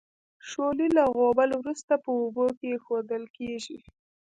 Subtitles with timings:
[0.49, 3.77] شولې له غوبل وروسته په اوبو کې اېښودل کیږي.